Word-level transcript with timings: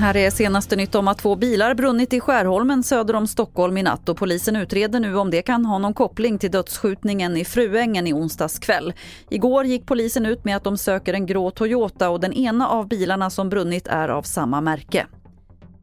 Här 0.00 0.16
är 0.16 0.30
senaste 0.30 0.76
nytt 0.76 0.94
om 0.94 1.08
att 1.08 1.18
två 1.18 1.36
bilar 1.36 1.74
brunnit 1.74 2.12
i 2.12 2.20
Skärholmen 2.20 2.82
söder 2.82 3.14
om 3.14 3.26
Stockholm 3.26 3.76
i 3.76 3.82
natt 3.82 4.08
och 4.08 4.16
polisen 4.16 4.56
utreder 4.56 5.00
nu 5.00 5.16
om 5.16 5.30
det 5.30 5.42
kan 5.42 5.66
ha 5.66 5.78
någon 5.78 5.94
koppling 5.94 6.38
till 6.38 6.50
dödsskjutningen 6.50 7.36
i 7.36 7.44
Fruängen 7.44 8.06
i 8.06 8.12
onsdags 8.12 8.58
kväll. 8.58 8.92
Igår 9.28 9.64
gick 9.64 9.86
polisen 9.86 10.26
ut 10.26 10.44
med 10.44 10.56
att 10.56 10.64
de 10.64 10.78
söker 10.78 11.14
en 11.14 11.26
grå 11.26 11.50
Toyota 11.50 12.10
och 12.10 12.20
den 12.20 12.32
ena 12.32 12.68
av 12.68 12.88
bilarna 12.88 13.30
som 13.30 13.48
brunnit 13.48 13.86
är 13.86 14.08
av 14.08 14.22
samma 14.22 14.60
märke. 14.60 15.06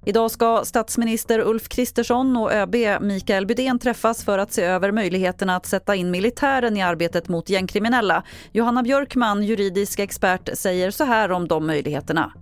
Idag 0.08 0.32
ska 0.32 0.66
statsminister 0.66 1.40
Ulf 1.40 1.70
Kristersson 1.70 2.38
och 2.38 2.54
ÖB 2.54 2.76
Mikael 3.02 3.46
Bydén 3.46 3.80
träffas 3.80 4.24
för 4.24 4.38
att 4.38 4.54
se 4.54 4.64
över 4.64 4.92
möjligheterna 4.92 5.56
att 5.56 5.66
sätta 5.66 5.96
in 5.96 6.12
militären 6.12 6.78
i 6.78 6.82
arbetet 6.82 7.28
mot 7.28 7.50
gängkriminella. 7.50 8.24
Johanna 8.52 8.84
Björkman, 8.84 9.44
juridisk 9.44 10.00
expert, 10.00 10.50
säger 10.54 10.92
så 10.92 11.04
här 11.04 11.32
om 11.32 11.48
de 11.48 11.68
möjligheterna. 11.68 12.34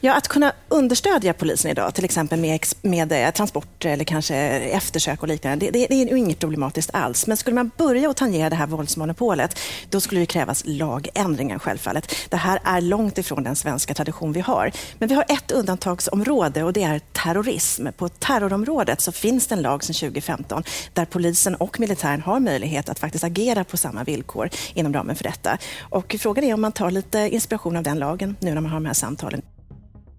Ja, 0.00 0.14
att 0.14 0.28
kunna 0.28 0.52
understödja 0.68 1.32
polisen 1.32 1.70
idag, 1.70 1.94
till 1.94 2.04
exempel 2.04 2.40
med, 2.40 2.60
med 2.82 3.12
eh, 3.12 3.30
transporter 3.30 3.88
eller 3.88 4.04
kanske 4.04 4.36
eftersök 4.36 5.22
och 5.22 5.28
liknande, 5.28 5.66
det, 5.66 5.70
det, 5.70 5.86
det 5.86 6.02
är 6.02 6.06
ju 6.10 6.18
inget 6.18 6.38
problematiskt 6.38 6.90
alls. 6.92 7.26
Men 7.26 7.36
skulle 7.36 7.54
man 7.54 7.70
börja 7.76 8.10
att 8.10 8.16
tangera 8.16 8.50
det 8.50 8.56
här 8.56 8.66
våldsmonopolet, 8.66 9.58
då 9.90 10.00
skulle 10.00 10.20
det 10.20 10.26
krävas 10.26 10.62
lagändringar 10.66 11.58
självfallet. 11.58 12.14
Det 12.28 12.36
här 12.36 12.60
är 12.64 12.80
långt 12.80 13.18
ifrån 13.18 13.42
den 13.42 13.56
svenska 13.56 13.94
tradition 13.94 14.32
vi 14.32 14.40
har. 14.40 14.72
Men 14.98 15.08
vi 15.08 15.14
har 15.14 15.24
ett 15.28 15.50
undantagsområde 15.50 16.62
och 16.62 16.72
det 16.72 16.82
är 16.82 17.00
terrorism. 17.12 17.86
På 17.96 18.08
terrorområdet 18.08 19.00
så 19.00 19.12
finns 19.12 19.46
det 19.46 19.54
en 19.54 19.62
lag 19.62 19.84
sedan 19.84 19.94
2015 19.94 20.62
där 20.92 21.04
polisen 21.04 21.54
och 21.54 21.80
militären 21.80 22.20
har 22.20 22.40
möjlighet 22.40 22.88
att 22.88 22.98
faktiskt 22.98 23.24
agera 23.24 23.64
på 23.64 23.76
samma 23.76 24.04
villkor 24.04 24.50
inom 24.74 24.92
ramen 24.92 25.16
för 25.16 25.24
detta. 25.24 25.58
Och 25.80 26.16
frågan 26.18 26.44
är 26.44 26.54
om 26.54 26.60
man 26.60 26.72
tar 26.72 26.90
lite 26.90 27.18
inspiration 27.18 27.76
av 27.76 27.82
den 27.82 27.98
lagen 27.98 28.36
nu 28.40 28.54
när 28.54 28.60
man 28.60 28.70
har 28.70 28.80
de 28.80 28.86
här 28.86 28.94
samtalen. 28.94 29.42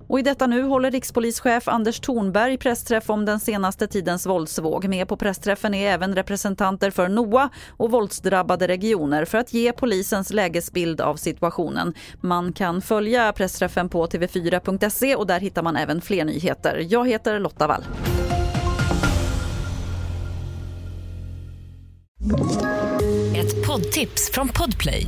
Och 0.07 0.19
I 0.19 0.21
detta 0.21 0.47
nu 0.47 0.63
håller 0.63 0.91
rikspolischef 0.91 1.67
Anders 1.67 1.99
Thornberg 1.99 2.57
pressträff 2.57 3.09
om 3.09 3.25
den 3.25 3.39
senaste 3.39 3.87
tidens 3.87 4.25
våldsvåg. 4.25 4.87
Med 4.87 5.07
på 5.07 5.17
pressträffen 5.17 5.73
är 5.73 5.91
även 5.91 6.15
representanter 6.15 6.91
för 6.91 7.07
NOA 7.07 7.49
och 7.69 7.91
våldsdrabbade 7.91 8.67
regioner 8.67 9.25
för 9.25 9.37
att 9.37 9.53
ge 9.53 9.71
polisens 9.71 10.33
lägesbild 10.33 11.01
av 11.01 11.15
situationen. 11.15 11.93
Man 12.21 12.53
kan 12.53 12.81
följa 12.81 13.33
pressträffen 13.33 13.89
på 13.89 14.07
tv4.se 14.07 15.15
och 15.15 15.27
där 15.27 15.39
hittar 15.39 15.63
man 15.63 15.75
även 15.75 16.01
fler 16.01 16.25
nyheter. 16.25 16.85
Jag 16.89 17.07
heter 17.09 17.39
Lotta 17.39 17.67
Wall. 17.67 17.83
Ett 23.35 23.67
poddtips 23.67 24.31
från 24.33 24.47
Podplay. 24.47 25.07